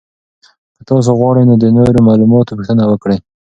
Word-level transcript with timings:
که 0.75 0.81
تاسو 0.89 1.09
غواړئ 1.19 1.43
نو 1.49 1.55
د 1.59 1.65
نورو 1.77 2.05
معلوماتو 2.07 2.57
پوښتنه 2.57 2.83
وکړئ. 2.87 3.17